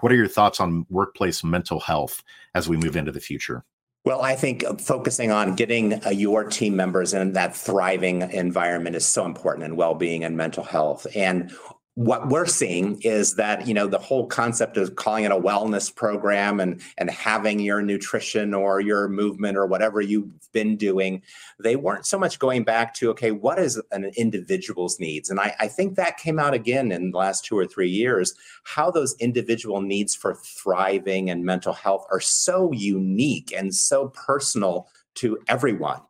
What 0.00 0.10
are 0.12 0.16
your 0.16 0.28
thoughts 0.28 0.58
on 0.58 0.86
workplace 0.88 1.44
mental 1.44 1.80
health 1.80 2.22
as 2.54 2.68
we 2.68 2.78
move 2.78 2.96
into 2.96 3.12
the 3.12 3.20
future? 3.20 3.64
Well, 4.04 4.22
I 4.22 4.34
think 4.34 4.64
focusing 4.80 5.30
on 5.30 5.54
getting 5.54 6.04
uh, 6.04 6.10
your 6.10 6.44
team 6.44 6.74
members 6.74 7.14
in 7.14 7.34
that 7.34 7.54
thriving 7.54 8.22
environment 8.22 8.96
is 8.96 9.06
so 9.06 9.24
important 9.24 9.64
in 9.64 9.76
well-being 9.76 10.24
and 10.24 10.36
mental 10.36 10.64
health. 10.64 11.06
And 11.14 11.52
what 11.94 12.28
we're 12.28 12.46
seeing 12.46 12.98
is 13.02 13.34
that 13.34 13.66
you 13.66 13.74
know 13.74 13.86
the 13.86 13.98
whole 13.98 14.26
concept 14.26 14.78
of 14.78 14.96
calling 14.96 15.24
it 15.24 15.30
a 15.30 15.36
wellness 15.36 15.94
program 15.94 16.58
and 16.58 16.80
and 16.96 17.10
having 17.10 17.60
your 17.60 17.82
nutrition 17.82 18.54
or 18.54 18.80
your 18.80 19.08
movement 19.08 19.58
or 19.58 19.66
whatever 19.66 20.00
you've 20.00 20.30
been 20.52 20.74
doing 20.76 21.20
they 21.58 21.76
weren't 21.76 22.06
so 22.06 22.18
much 22.18 22.38
going 22.38 22.64
back 22.64 22.94
to 22.94 23.10
okay 23.10 23.30
what 23.30 23.58
is 23.58 23.80
an 23.90 24.10
individual's 24.16 24.98
needs? 25.00 25.30
And 25.30 25.40
I, 25.40 25.54
I 25.58 25.68
think 25.68 25.96
that 25.96 26.16
came 26.16 26.38
out 26.38 26.54
again 26.54 26.92
in 26.92 27.10
the 27.10 27.18
last 27.18 27.44
two 27.44 27.58
or 27.58 27.66
three 27.66 27.90
years 27.90 28.34
how 28.64 28.90
those 28.90 29.14
individual 29.18 29.80
needs 29.80 30.14
for 30.14 30.34
thriving 30.34 31.30
and 31.30 31.44
mental 31.44 31.72
health 31.72 32.06
are 32.10 32.20
so 32.20 32.72
unique 32.72 33.52
and 33.56 33.74
so 33.74 34.08
personal 34.08 34.88
to 35.14 35.38
everyone. 35.48 36.00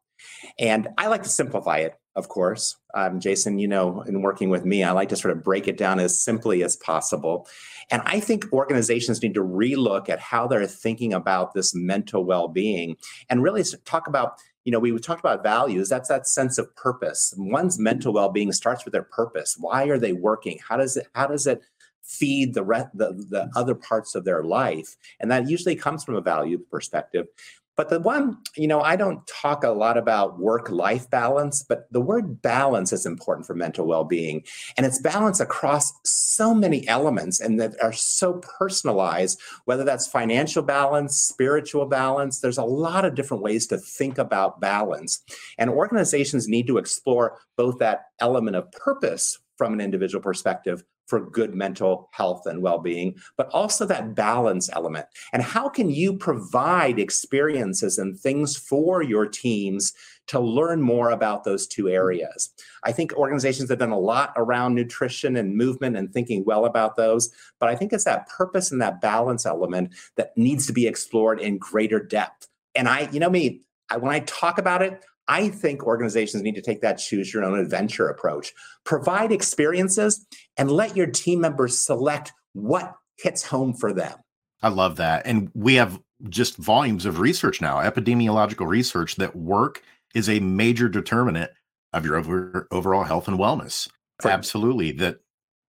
And 0.58 0.88
I 0.98 1.08
like 1.08 1.22
to 1.22 1.28
simplify 1.28 1.78
it 1.78 1.98
of 2.14 2.28
course. 2.28 2.76
Um, 2.94 3.20
Jason, 3.20 3.58
you 3.58 3.68
know, 3.68 4.02
in 4.02 4.22
working 4.22 4.50
with 4.50 4.64
me, 4.64 4.82
I 4.82 4.92
like 4.92 5.08
to 5.10 5.16
sort 5.16 5.36
of 5.36 5.42
break 5.42 5.66
it 5.66 5.78
down 5.78 5.98
as 5.98 6.22
simply 6.22 6.62
as 6.62 6.76
possible. 6.76 7.48
And 7.90 8.02
I 8.04 8.20
think 8.20 8.52
organizations 8.52 9.22
need 9.22 9.34
to 9.34 9.42
relook 9.42 10.08
at 10.08 10.20
how 10.20 10.46
they're 10.46 10.66
thinking 10.66 11.14
about 11.14 11.54
this 11.54 11.74
mental 11.74 12.24
well 12.24 12.48
being 12.48 12.96
and 13.30 13.42
really 13.42 13.64
talk 13.84 14.08
about. 14.08 14.34
You 14.64 14.70
know, 14.70 14.78
we 14.78 14.96
talked 15.00 15.18
about 15.18 15.42
values. 15.42 15.88
That's 15.88 16.08
that 16.08 16.28
sense 16.28 16.56
of 16.56 16.72
purpose. 16.76 17.34
One's 17.36 17.80
mental 17.80 18.12
well-being 18.12 18.52
starts 18.52 18.84
with 18.84 18.92
their 18.92 19.02
purpose. 19.02 19.56
Why 19.58 19.86
are 19.86 19.98
they 19.98 20.12
working? 20.12 20.60
How 20.68 20.76
does 20.76 20.96
it? 20.96 21.08
How 21.16 21.26
does 21.26 21.48
it 21.48 21.62
feed 22.04 22.54
the, 22.54 22.62
re- 22.62 22.84
the 22.94 23.12
the 23.28 23.50
other 23.56 23.74
parts 23.74 24.14
of 24.14 24.24
their 24.24 24.44
life? 24.44 24.96
And 25.18 25.32
that 25.32 25.48
usually 25.48 25.74
comes 25.74 26.04
from 26.04 26.14
a 26.14 26.20
value 26.20 26.58
perspective. 26.70 27.26
But 27.76 27.88
the 27.88 28.00
one, 28.00 28.38
you 28.56 28.68
know, 28.68 28.82
I 28.82 28.96
don't 28.96 29.26
talk 29.26 29.64
a 29.64 29.70
lot 29.70 29.96
about 29.96 30.38
work 30.38 30.70
life 30.70 31.08
balance, 31.08 31.64
but 31.66 31.86
the 31.90 32.00
word 32.00 32.42
balance 32.42 32.92
is 32.92 33.06
important 33.06 33.46
for 33.46 33.54
mental 33.54 33.86
well 33.86 34.04
being. 34.04 34.44
And 34.76 34.84
it's 34.84 35.00
balance 35.00 35.40
across 35.40 35.92
so 36.04 36.54
many 36.54 36.86
elements 36.86 37.40
and 37.40 37.58
that 37.60 37.74
are 37.82 37.92
so 37.92 38.34
personalized, 38.58 39.40
whether 39.64 39.84
that's 39.84 40.06
financial 40.06 40.62
balance, 40.62 41.16
spiritual 41.16 41.86
balance. 41.86 42.40
There's 42.40 42.58
a 42.58 42.64
lot 42.64 43.04
of 43.04 43.14
different 43.14 43.42
ways 43.42 43.66
to 43.68 43.78
think 43.78 44.18
about 44.18 44.60
balance. 44.60 45.22
And 45.56 45.70
organizations 45.70 46.48
need 46.48 46.66
to 46.66 46.78
explore 46.78 47.38
both 47.56 47.78
that 47.78 48.06
element 48.20 48.56
of 48.56 48.70
purpose 48.72 49.38
from 49.56 49.72
an 49.72 49.80
individual 49.80 50.22
perspective, 50.22 50.84
for 51.12 51.20
good 51.20 51.54
mental 51.54 52.08
health 52.12 52.46
and 52.46 52.62
well-being 52.62 53.14
but 53.36 53.50
also 53.50 53.84
that 53.84 54.14
balance 54.14 54.70
element. 54.72 55.04
And 55.34 55.42
how 55.42 55.68
can 55.68 55.90
you 55.90 56.16
provide 56.16 56.98
experiences 56.98 57.98
and 57.98 58.18
things 58.18 58.56
for 58.56 59.02
your 59.02 59.26
teams 59.26 59.92
to 60.28 60.40
learn 60.40 60.80
more 60.80 61.10
about 61.10 61.44
those 61.44 61.66
two 61.66 61.90
areas? 61.90 62.48
I 62.82 62.92
think 62.92 63.12
organizations 63.12 63.68
have 63.68 63.78
done 63.78 63.90
a 63.90 63.98
lot 63.98 64.32
around 64.36 64.74
nutrition 64.74 65.36
and 65.36 65.54
movement 65.54 65.98
and 65.98 66.10
thinking 66.10 66.46
well 66.46 66.64
about 66.64 66.96
those 66.96 67.30
but 67.60 67.68
i 67.68 67.76
think 67.76 67.92
it's 67.92 68.04
that 68.04 68.26
purpose 68.26 68.72
and 68.72 68.80
that 68.80 69.02
balance 69.02 69.44
element 69.44 69.94
that 70.16 70.34
needs 70.34 70.66
to 70.66 70.72
be 70.72 70.86
explored 70.86 71.38
in 71.40 71.58
greater 71.58 72.00
depth. 72.00 72.48
And 72.74 72.88
i 72.88 73.10
you 73.12 73.20
know 73.20 73.28
me 73.28 73.60
I, 73.90 73.98
when 73.98 74.12
i 74.12 74.20
talk 74.20 74.56
about 74.56 74.80
it 74.80 75.04
I 75.28 75.48
think 75.48 75.84
organizations 75.84 76.42
need 76.42 76.56
to 76.56 76.62
take 76.62 76.80
that 76.80 76.98
choose 76.98 77.32
your 77.32 77.44
own 77.44 77.58
adventure 77.58 78.08
approach. 78.08 78.52
Provide 78.84 79.32
experiences 79.32 80.26
and 80.56 80.70
let 80.70 80.96
your 80.96 81.06
team 81.06 81.40
members 81.40 81.78
select 81.78 82.32
what 82.52 82.94
hits 83.18 83.44
home 83.44 83.74
for 83.74 83.92
them. 83.92 84.18
I 84.62 84.68
love 84.68 84.96
that. 84.96 85.26
And 85.26 85.50
we 85.54 85.74
have 85.74 86.00
just 86.28 86.56
volumes 86.56 87.06
of 87.06 87.18
research 87.18 87.60
now, 87.60 87.78
epidemiological 87.78 88.66
research 88.66 89.16
that 89.16 89.34
work 89.34 89.82
is 90.14 90.28
a 90.28 90.40
major 90.40 90.88
determinant 90.88 91.50
of 91.92 92.04
your 92.04 92.16
over, 92.16 92.68
overall 92.70 93.04
health 93.04 93.28
and 93.28 93.38
wellness. 93.38 93.88
For, 94.20 94.30
Absolutely. 94.30 94.92
That 94.92 95.18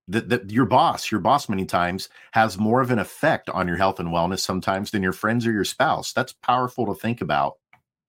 that, 0.09 0.29
that 0.29 0.51
your 0.51 0.65
boss, 0.65 1.11
your 1.11 1.21
boss 1.21 1.47
many 1.47 1.65
times 1.65 2.09
has 2.33 2.57
more 2.57 2.81
of 2.81 2.91
an 2.91 2.99
effect 2.99 3.49
on 3.49 3.67
your 3.67 3.77
health 3.77 3.99
and 3.99 4.09
wellness 4.09 4.39
sometimes 4.39 4.91
than 4.91 5.01
your 5.01 5.13
friends 5.13 5.47
or 5.47 5.51
your 5.51 5.63
spouse. 5.63 6.11
That's 6.11 6.33
powerful 6.33 6.85
to 6.87 6.93
think 6.93 7.21
about, 7.21 7.53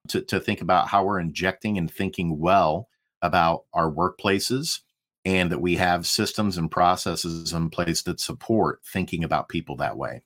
to, 0.08 0.20
to 0.22 0.40
think 0.40 0.60
about 0.60 0.88
how 0.88 1.04
we're 1.04 1.20
injecting 1.20 1.78
and 1.78 1.90
thinking 1.90 2.38
well 2.38 2.88
about 3.22 3.64
our 3.72 3.90
workplaces 3.90 4.80
and 5.24 5.50
that 5.50 5.60
we 5.60 5.76
have 5.76 6.06
systems 6.06 6.58
and 6.58 6.70
processes 6.70 7.52
in 7.52 7.70
place 7.70 8.02
that 8.02 8.20
support 8.20 8.80
thinking 8.92 9.24
about 9.24 9.48
people 9.48 9.76
that 9.76 9.96
way. 9.96 10.22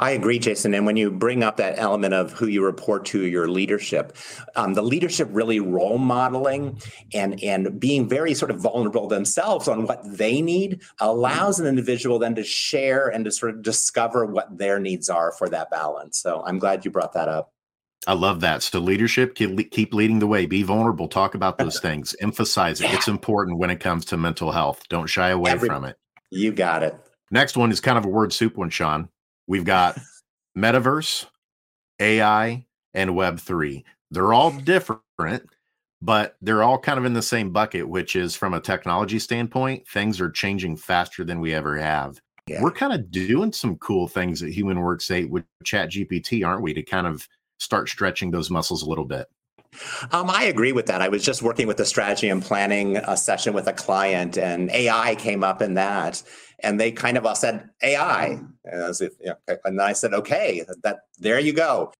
I 0.00 0.12
agree, 0.12 0.38
Jason. 0.38 0.72
And 0.72 0.86
when 0.86 0.96
you 0.96 1.10
bring 1.10 1.42
up 1.42 1.58
that 1.58 1.78
element 1.78 2.14
of 2.14 2.32
who 2.32 2.46
you 2.46 2.64
report 2.64 3.04
to, 3.06 3.26
your 3.26 3.48
leadership, 3.48 4.16
um, 4.56 4.72
the 4.72 4.82
leadership 4.82 5.28
really 5.30 5.60
role 5.60 5.98
modeling 5.98 6.80
and 7.12 7.42
and 7.42 7.78
being 7.78 8.08
very 8.08 8.32
sort 8.32 8.50
of 8.50 8.60
vulnerable 8.60 9.08
themselves 9.08 9.68
on 9.68 9.86
what 9.86 10.00
they 10.04 10.40
need 10.40 10.80
allows 11.00 11.60
an 11.60 11.66
individual 11.66 12.18
then 12.18 12.34
to 12.36 12.42
share 12.42 13.08
and 13.08 13.26
to 13.26 13.30
sort 13.30 13.54
of 13.54 13.60
discover 13.60 14.24
what 14.24 14.56
their 14.56 14.78
needs 14.80 15.10
are 15.10 15.32
for 15.32 15.50
that 15.50 15.70
balance. 15.70 16.18
So 16.18 16.42
I'm 16.46 16.58
glad 16.58 16.86
you 16.86 16.90
brought 16.90 17.12
that 17.12 17.28
up. 17.28 17.52
I 18.06 18.14
love 18.14 18.40
that. 18.40 18.62
So 18.62 18.78
leadership, 18.78 19.34
keep 19.34 19.92
leading 19.94 20.18
the 20.18 20.26
way. 20.26 20.46
Be 20.46 20.62
vulnerable. 20.62 21.08
Talk 21.08 21.34
about 21.34 21.58
those 21.58 21.80
things. 21.80 22.16
Emphasize 22.20 22.80
it. 22.80 22.84
Yeah. 22.84 22.94
It's 22.94 23.08
important 23.08 23.58
when 23.58 23.70
it 23.70 23.80
comes 23.80 24.04
to 24.06 24.16
mental 24.16 24.52
health. 24.52 24.82
Don't 24.88 25.06
shy 25.06 25.28
away 25.30 25.52
Every, 25.52 25.68
from 25.68 25.84
it. 25.84 25.96
You 26.30 26.52
got 26.52 26.82
it. 26.82 26.96
Next 27.30 27.56
one 27.56 27.70
is 27.70 27.80
kind 27.80 27.98
of 27.98 28.04
a 28.04 28.08
word 28.08 28.32
soup 28.32 28.56
one, 28.56 28.70
Sean. 28.70 29.08
We've 29.46 29.64
got 29.64 29.98
metaverse, 30.56 31.26
AI, 32.00 32.66
and 32.94 33.10
Web3. 33.10 33.84
They're 34.10 34.32
all 34.32 34.50
different, 34.64 35.48
but 36.02 36.36
they're 36.40 36.62
all 36.62 36.78
kind 36.78 36.98
of 36.98 37.04
in 37.04 37.12
the 37.12 37.22
same 37.22 37.50
bucket, 37.50 37.88
which 37.88 38.16
is 38.16 38.34
from 38.34 38.54
a 38.54 38.60
technology 38.60 39.18
standpoint, 39.18 39.86
things 39.86 40.20
are 40.20 40.30
changing 40.30 40.76
faster 40.76 41.24
than 41.24 41.40
we 41.40 41.54
ever 41.54 41.76
have. 41.78 42.20
Yeah. 42.46 42.62
We're 42.62 42.72
kind 42.72 42.92
of 42.92 43.10
doing 43.10 43.52
some 43.52 43.76
cool 43.76 44.08
things 44.08 44.42
at 44.42 44.50
Human 44.50 44.80
Works 44.80 45.10
8 45.10 45.30
with 45.30 45.44
Chat 45.62 45.90
GPT, 45.90 46.44
aren't 46.44 46.62
we, 46.62 46.74
to 46.74 46.82
kind 46.82 47.06
of 47.06 47.28
start 47.60 47.88
stretching 47.88 48.32
those 48.32 48.50
muscles 48.50 48.82
a 48.82 48.88
little 48.88 49.04
bit? 49.04 49.28
Um, 50.10 50.28
I 50.28 50.44
agree 50.44 50.72
with 50.72 50.86
that. 50.86 51.00
I 51.00 51.08
was 51.08 51.22
just 51.22 51.42
working 51.42 51.68
with 51.68 51.78
a 51.78 51.84
strategy 51.84 52.28
and 52.28 52.42
planning 52.42 52.96
a 52.96 53.16
session 53.16 53.54
with 53.54 53.68
a 53.68 53.72
client, 53.72 54.36
and 54.36 54.68
AI 54.72 55.14
came 55.14 55.44
up 55.44 55.62
in 55.62 55.74
that 55.74 56.20
and 56.62 56.80
they 56.80 56.92
kind 56.92 57.16
of 57.16 57.26
all 57.26 57.34
said 57.34 57.68
AI, 57.82 58.38
as 58.64 59.00
if, 59.00 59.12
you 59.20 59.26
know, 59.26 59.56
and 59.64 59.78
then 59.78 59.86
I 59.86 59.92
said, 59.92 60.12
okay, 60.14 60.64
that 60.82 61.00
there 61.18 61.40
you 61.40 61.52
go. 61.52 61.92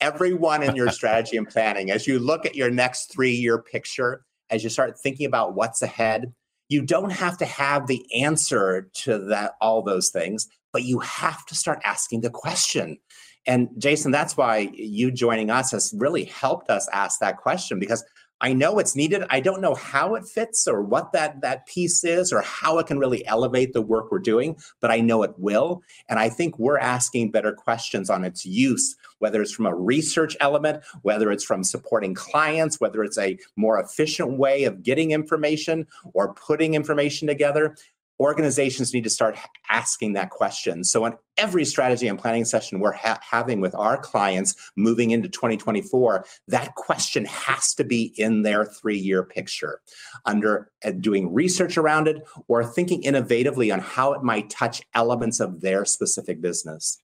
Everyone 0.00 0.62
in 0.62 0.74
your 0.74 0.90
strategy 0.92 1.36
and 1.36 1.48
planning, 1.48 1.90
as 1.90 2.06
you 2.06 2.18
look 2.18 2.46
at 2.46 2.54
your 2.54 2.70
next 2.70 3.12
three-year 3.12 3.62
picture, 3.62 4.24
as 4.48 4.64
you 4.64 4.70
start 4.70 4.98
thinking 4.98 5.26
about 5.26 5.54
what's 5.54 5.82
ahead, 5.82 6.32
you 6.68 6.82
don't 6.82 7.10
have 7.10 7.36
to 7.38 7.44
have 7.44 7.86
the 7.86 8.04
answer 8.14 8.88
to 8.94 9.18
that 9.18 9.54
all 9.60 9.82
those 9.82 10.10
things, 10.10 10.48
but 10.72 10.84
you 10.84 11.00
have 11.00 11.44
to 11.46 11.54
start 11.54 11.80
asking 11.84 12.20
the 12.20 12.30
question. 12.30 12.98
And 13.46 13.68
Jason, 13.78 14.12
that's 14.12 14.36
why 14.36 14.70
you 14.72 15.10
joining 15.10 15.50
us 15.50 15.72
has 15.72 15.94
really 15.96 16.24
helped 16.24 16.70
us 16.70 16.88
ask 16.92 17.20
that 17.20 17.38
question 17.38 17.78
because 17.78 18.04
I 18.42 18.54
know 18.54 18.78
it's 18.78 18.96
needed. 18.96 19.24
I 19.28 19.40
don't 19.40 19.60
know 19.60 19.74
how 19.74 20.14
it 20.14 20.24
fits 20.24 20.66
or 20.66 20.82
what 20.82 21.12
that 21.12 21.42
that 21.42 21.66
piece 21.66 22.04
is 22.04 22.32
or 22.32 22.40
how 22.40 22.78
it 22.78 22.86
can 22.86 22.98
really 22.98 23.26
elevate 23.26 23.74
the 23.74 23.82
work 23.82 24.10
we're 24.10 24.18
doing, 24.18 24.56
but 24.80 24.90
I 24.90 25.00
know 25.00 25.22
it 25.22 25.34
will. 25.36 25.82
And 26.08 26.18
I 26.18 26.30
think 26.30 26.58
we're 26.58 26.78
asking 26.78 27.32
better 27.32 27.52
questions 27.52 28.08
on 28.08 28.24
its 28.24 28.46
use, 28.46 28.96
whether 29.18 29.42
it's 29.42 29.52
from 29.52 29.66
a 29.66 29.74
research 29.74 30.36
element, 30.40 30.82
whether 31.02 31.30
it's 31.30 31.44
from 31.44 31.62
supporting 31.62 32.14
clients, 32.14 32.80
whether 32.80 33.04
it's 33.04 33.18
a 33.18 33.38
more 33.56 33.78
efficient 33.78 34.38
way 34.38 34.64
of 34.64 34.82
getting 34.82 35.10
information 35.10 35.86
or 36.14 36.32
putting 36.34 36.74
information 36.74 37.28
together 37.28 37.76
organizations 38.20 38.92
need 38.92 39.04
to 39.04 39.10
start 39.10 39.36
asking 39.70 40.12
that 40.12 40.30
question. 40.30 40.84
So, 40.84 41.06
in 41.06 41.14
every 41.38 41.64
strategy 41.64 42.06
and 42.06 42.18
planning 42.18 42.44
session 42.44 42.78
we're 42.78 42.92
ha- 42.92 43.18
having 43.22 43.60
with 43.60 43.74
our 43.74 43.96
clients 43.96 44.54
moving 44.76 45.10
into 45.10 45.28
2024, 45.28 46.24
that 46.48 46.74
question 46.74 47.24
has 47.24 47.74
to 47.74 47.84
be 47.84 48.12
in 48.16 48.42
their 48.42 48.66
three 48.66 48.98
year 48.98 49.24
picture 49.24 49.80
under 50.26 50.70
uh, 50.84 50.90
doing 50.90 51.32
research 51.32 51.78
around 51.78 52.06
it 52.06 52.22
or 52.46 52.64
thinking 52.64 53.02
innovatively 53.02 53.72
on 53.72 53.80
how 53.80 54.12
it 54.12 54.22
might 54.22 54.50
touch 54.50 54.82
elements 54.94 55.40
of 55.40 55.62
their 55.62 55.84
specific 55.84 56.40
business. 56.40 57.00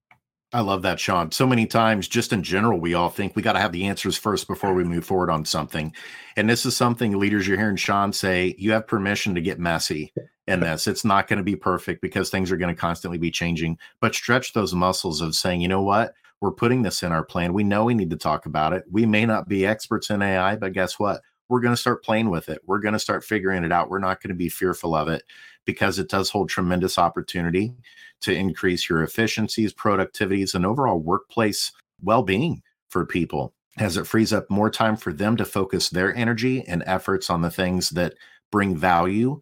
I 0.53 0.61
love 0.61 0.83
that, 0.83 1.01
Sean. 1.01 1.33
So 1.33 1.47
many 1.47 1.67
times, 1.67 2.07
just 2.07 2.33
in 2.33 2.43
general, 2.43 2.79
we 2.79 2.95
all 2.95 3.11
think 3.11 3.35
we 3.35 3.43
got 3.43 3.55
to 3.55 3.61
have 3.61 3.73
the 3.73 3.85
answers 3.87 4.17
first 4.17 4.47
before 4.47 4.75
we 4.75 4.85
move 4.85 5.05
forward 5.05 5.29
on 5.29 5.45
something. 5.45 5.93
And 6.37 6.49
this 6.49 6.65
is 6.65 6.77
something 6.77 7.19
leaders 7.19 7.49
you're 7.49 7.59
hearing 7.59 7.77
Sean 7.77 8.13
say 8.13 8.55
you 8.57 8.71
have 8.73 8.87
permission 8.87 9.35
to 9.35 9.41
get 9.41 9.59
messy 9.59 10.13
in 10.47 10.61
this. 10.61 10.87
It's 10.87 11.05
not 11.05 11.27
going 11.27 11.39
to 11.39 11.43
be 11.43 11.57
perfect 11.57 12.01
because 12.01 12.31
things 12.31 12.53
are 12.53 12.57
going 12.57 12.75
to 12.75 12.81
constantly 12.81 13.19
be 13.19 13.31
changing, 13.31 13.77
but 14.01 14.15
stretch 14.15 14.53
those 14.53 14.73
muscles 14.73 15.21
of 15.21 15.35
saying, 15.35 15.61
you 15.61 15.69
know 15.69 15.83
what? 15.83 16.15
We're 16.41 16.53
putting 16.53 16.83
this 16.83 17.03
in 17.03 17.13
our 17.13 17.25
plan. 17.25 17.53
We 17.53 17.65
know 17.65 17.85
we 17.85 17.95
need 17.95 18.11
to 18.11 18.17
talk 18.17 18.47
about 18.47 18.73
it. 18.73 18.85
We 18.91 19.05
may 19.05 19.27
not 19.27 19.49
be 19.49 19.67
experts 19.67 20.11
in 20.11 20.23
AI, 20.23 20.57
but 20.57 20.75
guess 20.75 20.99
what? 20.99 21.23
We're 21.49 21.61
going 21.61 21.75
to 21.75 21.81
start 21.81 22.05
playing 22.05 22.31
with 22.31 22.49
it. 22.49 22.61
We're 22.67 22.81
going 22.81 22.95
to 22.95 22.99
start 22.99 23.25
figuring 23.25 23.65
it 23.65 23.73
out. 23.73 23.91
We're 23.91 23.99
not 23.99 24.21
going 24.23 24.31
to 24.31 24.35
be 24.35 24.49
fearful 24.49 24.95
of 24.95 25.09
it 25.09 25.23
because 25.65 25.99
it 25.99 26.09
does 26.09 26.31
hold 26.31 26.49
tremendous 26.49 26.99
opportunity 26.99 27.75
to 28.23 28.35
increase 28.35 28.89
your 28.89 29.03
efficiencies, 29.03 29.73
productivities, 29.73 30.55
and 30.55 30.67
overall 30.67 30.99
workplace 30.99 31.73
well 32.03 32.23
being 32.23 32.63
for 32.89 33.07
people 33.07 33.53
as 33.79 33.97
it 33.97 34.07
frees 34.07 34.33
up 34.33 34.49
more 34.49 34.71
time 34.71 34.97
for 34.97 35.13
them 35.13 35.37
to 35.37 35.45
focus 35.45 35.91
their 35.91 36.15
energy 36.15 36.65
and 36.67 36.83
efforts 36.87 37.29
on 37.29 37.43
the 37.43 37.51
things 37.51 37.91
that 37.91 38.15
bring 38.51 38.77
value 38.77 39.41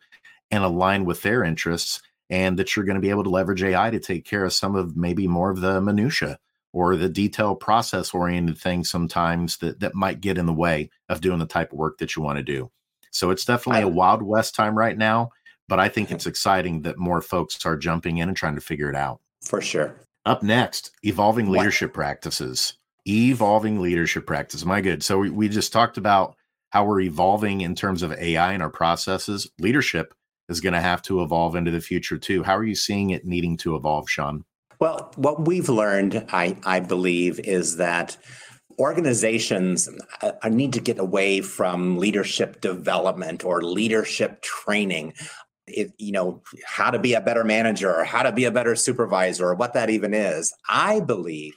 and 0.50 0.64
align 0.64 1.04
with 1.04 1.22
their 1.22 1.44
interests 1.44 2.02
and 2.30 2.58
that 2.58 2.74
you're 2.74 2.84
going 2.84 2.96
to 2.96 3.00
be 3.00 3.10
able 3.10 3.22
to 3.22 3.30
leverage 3.30 3.62
AI 3.62 3.90
to 3.90 4.00
take 4.00 4.24
care 4.24 4.44
of 4.44 4.52
some 4.52 4.74
of 4.74 4.96
maybe 4.96 5.28
more 5.28 5.50
of 5.50 5.60
the 5.60 5.80
minutia 5.80 6.38
or 6.74 6.96
the 6.96 7.08
detail 7.08 7.54
process 7.54 8.12
oriented 8.12 8.58
things 8.58 8.90
sometimes 8.90 9.56
that 9.58 9.80
that 9.80 9.94
might 9.94 10.20
get 10.20 10.36
in 10.36 10.46
the 10.46 10.52
way 10.52 10.90
of 11.08 11.22
doing 11.22 11.38
the 11.38 11.46
type 11.46 11.72
of 11.72 11.78
work 11.78 11.98
that 11.98 12.16
you 12.16 12.22
want 12.22 12.36
to 12.36 12.42
do. 12.42 12.70
So 13.10 13.30
it's 13.30 13.44
definitely 13.44 13.82
a 13.82 13.88
wild 13.88 14.22
west 14.22 14.54
time 14.54 14.76
right 14.76 14.98
now 14.98 15.30
but 15.68 15.80
I 15.80 15.88
think 15.88 16.08
mm-hmm. 16.08 16.16
it's 16.16 16.26
exciting 16.26 16.82
that 16.82 16.98
more 16.98 17.20
folks 17.20 17.64
are 17.64 17.76
jumping 17.76 18.18
in 18.18 18.28
and 18.28 18.36
trying 18.36 18.54
to 18.54 18.60
figure 18.60 18.90
it 18.90 18.96
out. 18.96 19.20
For 19.42 19.60
sure. 19.60 19.94
Up 20.26 20.42
next, 20.42 20.90
evolving 21.02 21.50
leadership 21.50 21.90
what? 21.90 21.94
practices. 21.94 22.74
Evolving 23.06 23.80
leadership 23.80 24.26
practice. 24.26 24.64
My 24.64 24.80
good. 24.80 25.02
So 25.02 25.18
we, 25.18 25.30
we 25.30 25.48
just 25.48 25.72
talked 25.72 25.98
about 25.98 26.36
how 26.70 26.84
we're 26.84 27.00
evolving 27.00 27.60
in 27.60 27.74
terms 27.74 28.02
of 28.02 28.12
AI 28.12 28.52
and 28.52 28.62
our 28.62 28.70
processes. 28.70 29.48
Leadership 29.58 30.14
is 30.48 30.60
going 30.60 30.72
to 30.72 30.80
have 30.80 31.02
to 31.02 31.22
evolve 31.22 31.56
into 31.56 31.70
the 31.70 31.80
future 31.80 32.18
too. 32.18 32.42
How 32.42 32.56
are 32.56 32.64
you 32.64 32.74
seeing 32.74 33.10
it 33.10 33.24
needing 33.24 33.56
to 33.58 33.76
evolve, 33.76 34.08
Sean? 34.08 34.44
Well, 34.84 35.10
what 35.16 35.46
we've 35.46 35.70
learned, 35.70 36.26
I, 36.28 36.58
I 36.62 36.80
believe, 36.80 37.40
is 37.40 37.78
that 37.78 38.18
organizations 38.78 39.88
uh, 40.20 40.32
need 40.50 40.74
to 40.74 40.80
get 40.80 40.98
away 40.98 41.40
from 41.40 41.96
leadership 41.96 42.60
development 42.60 43.46
or 43.46 43.62
leadership 43.62 44.42
training 44.42 45.14
it, 45.66 45.94
you 45.96 46.12
know, 46.12 46.42
how 46.66 46.90
to 46.90 46.98
be 46.98 47.14
a 47.14 47.22
better 47.22 47.44
manager 47.44 47.94
or 47.94 48.04
how 48.04 48.24
to 48.24 48.30
be 48.30 48.44
a 48.44 48.50
better 48.50 48.76
supervisor 48.76 49.48
or 49.48 49.54
what 49.54 49.72
that 49.72 49.88
even 49.88 50.12
is. 50.12 50.52
I 50.68 51.00
believe 51.00 51.54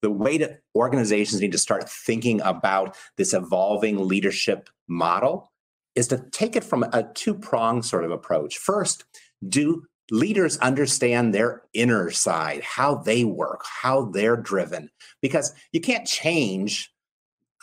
the 0.00 0.10
way 0.10 0.38
that 0.38 0.60
organizations 0.74 1.42
need 1.42 1.52
to 1.52 1.58
start 1.58 1.90
thinking 1.90 2.40
about 2.40 2.96
this 3.18 3.34
evolving 3.34 4.08
leadership 4.08 4.70
model 4.88 5.52
is 5.94 6.08
to 6.08 6.24
take 6.32 6.56
it 6.56 6.64
from 6.64 6.84
a 6.84 7.06
two 7.12 7.34
pronged 7.34 7.84
sort 7.84 8.06
of 8.06 8.12
approach. 8.12 8.56
First, 8.56 9.04
do 9.46 9.84
leaders 10.12 10.58
understand 10.58 11.34
their 11.34 11.62
inner 11.72 12.10
side, 12.10 12.62
how 12.62 12.96
they 12.96 13.24
work, 13.24 13.64
how 13.64 14.04
they're 14.04 14.36
driven? 14.36 14.90
Because 15.22 15.54
you 15.72 15.80
can't 15.80 16.06
change 16.06 16.92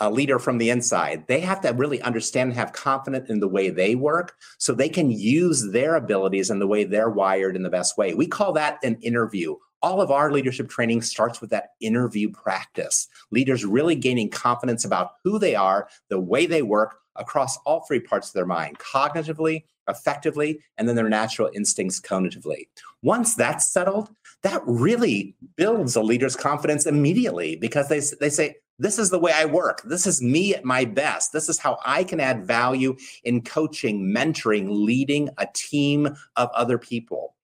a 0.01 0.10
leader 0.10 0.39
from 0.39 0.58
the 0.58 0.72
inside. 0.72 1.25
They 1.27 1.41
have 1.41 1.62
to 1.62 1.70
really 1.74 2.01
understand 2.01 2.50
and 2.50 2.58
have 2.58 2.74
confidence 2.74 3.29
in 3.29 3.39
the 3.39 3.48
way 3.48 3.70
they 3.70 3.94
work 3.96 4.34
so 4.58 4.74
they 4.74 4.89
can 4.89 5.12
use 5.12 5.72
their 5.72 5.96
abilities 5.96 6.50
and 6.50 6.60
the 6.60 6.68
way 6.68 6.86
they're 6.86 7.10
wired 7.10 7.56
in 7.56 7.62
the 7.63 7.70
best 7.70 7.98
way. 7.98 8.15
We 8.15 8.25
call 8.25 8.51
that 8.53 8.79
an 8.84 8.98
inner 9.01 9.29
view. 9.29 9.60
All 9.82 10.01
of 10.01 10.10
our 10.10 10.32
leadership 10.32 10.70
training 10.70 11.03
starts 11.03 11.41
with 11.41 11.51
that 11.51 11.74
inner 11.82 12.10
view 12.10 12.32
practice. 12.32 13.08
Leaders 13.32 13.63
really 13.63 13.96
gaining 13.96 14.29
confidence 14.29 14.86
about 14.86 15.12
who 15.24 15.38
they 15.38 15.53
are, 15.53 15.88
the 16.10 16.20
way 16.20 16.48
they 16.48 16.63
work 16.63 16.96
across 17.15 17.58
all 17.65 17.86
three 17.86 18.00
parts 18.00 18.29
of 18.29 18.34
their 18.34 18.46
mind 18.46 18.79
cognitively, 18.79 19.65
affectively, 19.89 20.60
and 20.77 20.88
then 20.88 20.96
their 20.96 21.10
natural 21.10 21.50
instincts 21.53 22.00
conatively. 22.00 22.67
Once 23.01 23.36
that's 23.36 23.72
settled, 23.72 24.10
that 24.43 24.62
really 24.65 25.36
builds 25.55 25.96
a 25.96 26.01
leader's 26.01 26.36
confidence 26.36 26.86
immediately 26.86 27.55
because 27.55 27.89
they, 27.89 28.01
they 28.19 28.29
say, 28.29 28.55
this 28.77 28.98
is 28.98 29.10
the 29.10 29.19
way 29.19 29.34
I 29.34 29.46
work. 29.46 29.81
This 29.84 30.08
is 30.08 30.22
me 30.22 30.55
at 30.55 30.63
my 30.63 30.86
best. 30.86 31.34
This 31.34 31.50
is 31.50 31.60
how 31.60 31.77
I 31.86 32.05
can 32.05 32.22
add 32.22 32.46
value 32.46 32.96
in 33.25 33.41
coaching, 33.41 34.13
mentoring, 34.15 34.67
leading 34.69 35.29
a 35.38 35.48
team 35.53 36.08
of 36.38 36.50
other 36.53 36.77
people. 36.77 37.36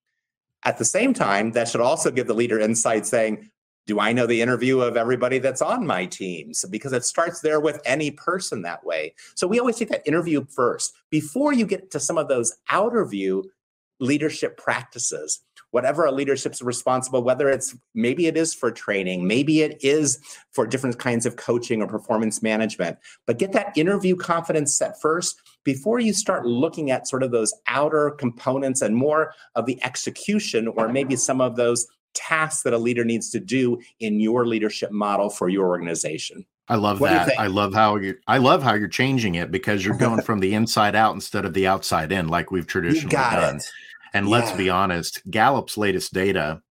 At 0.63 0.77
the 0.77 0.85
same 0.85 1.13
time, 1.13 1.51
that 1.51 1.67
should 1.67 1.81
also 1.81 2.09
give 2.09 2.27
the 2.27 2.33
leader 2.33 2.59
insight 2.59 3.05
saying, 3.05 3.51
do 3.87 3.99
I 3.99 4.13
know 4.13 4.25
the 4.25 4.41
inner 4.41 4.57
view 4.57 4.81
of 4.81 4.97
everybody 4.97 5.39
that's 5.39 5.61
on 5.61 5.85
my 5.85 6.05
teams? 6.05 6.65
Because 6.69 6.93
it 6.93 7.05
starts 7.05 7.41
there 7.41 7.59
with 7.59 7.79
any 7.85 8.11
person 8.11 8.63
that 8.63 8.83
way. 8.83 9.13
So 9.35 9.47
we 9.47 9.59
always 9.59 9.77
take 9.77 9.89
that 9.89 10.03
inner 10.05 10.23
view 10.23 10.47
first. 10.49 10.93
Before 11.09 11.53
you 11.53 11.65
get 11.65 11.91
to 11.91 11.99
some 11.99 12.17
of 12.17 12.27
those 12.27 12.53
outer 12.69 13.05
view, 13.05 13.51
leadership 13.99 14.57
practices 14.57 15.41
whatever 15.71 16.05
a 16.05 16.11
leadership's 16.11 16.61
responsible 16.61 17.23
whether 17.23 17.49
it's 17.49 17.75
maybe 17.93 18.27
it 18.27 18.35
is 18.35 18.53
for 18.53 18.71
training 18.71 19.25
maybe 19.25 19.61
it 19.61 19.77
is 19.81 20.19
for 20.51 20.67
different 20.67 20.99
kinds 20.99 21.25
of 21.25 21.37
coaching 21.37 21.81
or 21.81 21.87
performance 21.87 22.41
management 22.41 22.97
but 23.25 23.37
get 23.37 23.53
that 23.53 23.71
inner 23.77 23.97
view 23.99 24.15
confidence 24.15 24.75
set 24.75 24.99
first 25.01 25.41
before 25.63 25.99
you 25.99 26.13
start 26.13 26.45
looking 26.45 26.91
at 26.91 27.07
sort 27.07 27.23
of 27.23 27.31
those 27.31 27.53
outer 27.67 28.11
components 28.11 28.81
and 28.81 28.95
more 28.95 29.33
of 29.55 29.65
the 29.65 29.81
execution 29.83 30.67
or 30.67 30.89
maybe 30.89 31.15
some 31.15 31.39
of 31.39 31.55
those 31.55 31.87
tasks 32.15 32.63
that 32.63 32.73
a 32.73 32.77
leader 32.77 33.03
needs 33.03 33.29
to 33.29 33.39
do 33.39 33.79
in 33.99 34.19
your 34.19 34.47
leadership 34.47 34.91
model 34.91 35.29
for 35.29 35.49
your 35.49 35.67
organization 35.67 36.45
I 36.67 36.75
love 36.75 36.99
What 36.99 37.11
that. 37.11 37.39
I 37.39 37.47
love 37.47 37.73
how 37.73 37.95
you 37.97 38.15
I 38.25 38.39
love 38.39 38.63
how 38.63 38.73
you're 38.73 38.87
changing 38.87 39.35
it 39.35 39.51
because 39.51 39.85
you're 39.85 39.97
going 39.97 40.21
from 40.23 40.39
the 40.39 40.55
inside 40.55 40.95
out 40.95 41.13
instead 41.13 41.45
of 41.45 41.53
the 41.53 41.67
outside 41.67 42.11
in 42.11 42.27
like 42.27 42.51
we've 42.51 42.67
traditionally 42.67 43.11
done. 43.11 43.57
it 43.57 43.71
And 44.13 44.29
let's 44.29 44.51
be 44.53 44.69
honest, 44.69 45.21
Gallup's 45.29 45.77
latest 45.77 46.13
data 46.13 46.61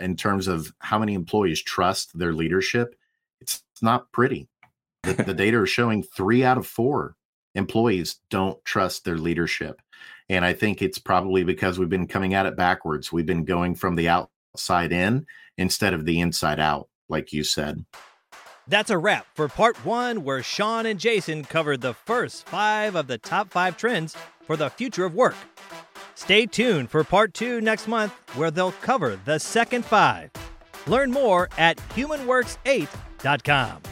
in 0.00 0.16
terms 0.16 0.46
of 0.46 0.72
how 0.78 0.98
many 0.98 1.14
employees 1.14 1.60
trust 1.60 2.16
their 2.16 2.32
leadership, 2.32 2.94
it's 3.40 3.62
not 3.82 4.10
pretty. 4.12 4.48
The, 5.02 5.14
the 5.14 5.34
data 5.34 5.58
are 5.58 5.66
showing 5.66 6.04
three 6.04 6.44
out 6.44 6.56
of 6.56 6.66
four 6.66 7.16
employees 7.54 8.20
don't 8.30 8.64
trust 8.64 9.04
their 9.04 9.18
leadership. 9.18 9.82
And 10.28 10.44
I 10.44 10.52
think 10.52 10.80
it's 10.80 10.98
probably 10.98 11.44
because 11.44 11.78
we've 11.78 11.88
been 11.88 12.06
coming 12.06 12.32
at 12.32 12.46
it 12.46 12.56
backwards. 12.56 13.12
We've 13.12 13.26
been 13.26 13.44
going 13.44 13.74
from 13.74 13.96
the 13.96 14.08
outside 14.54 14.92
in 14.92 15.26
instead 15.58 15.92
of 15.92 16.04
the 16.04 16.20
inside 16.20 16.60
out, 16.60 16.88
like 17.08 17.32
you 17.32 17.42
said. 17.44 17.84
That's 18.66 18.90
a 18.90 18.96
wrap 18.96 19.26
for 19.34 19.46
part 19.48 19.76
one, 19.84 20.24
where 20.24 20.42
Sean 20.42 20.86
and 20.86 20.98
Jason 20.98 21.44
covered 21.44 21.82
the 21.82 21.92
first 21.92 22.46
five 22.46 22.94
of 22.94 23.08
the 23.08 23.18
top 23.18 23.50
five 23.50 23.76
trends 23.76 24.16
for 24.46 24.56
the 24.56 24.70
future 24.70 25.04
of 25.04 25.14
work. 25.14 25.34
Stay 26.14 26.46
tuned 26.46 26.90
for 26.90 27.04
part 27.04 27.34
two 27.34 27.60
next 27.60 27.88
month, 27.88 28.12
where 28.36 28.50
they'll 28.50 28.72
cover 28.72 29.20
the 29.24 29.38
second 29.38 29.84
five. 29.84 30.30
Learn 30.86 31.10
more 31.10 31.50
at 31.58 31.76
humanworks8.com. 31.90 33.82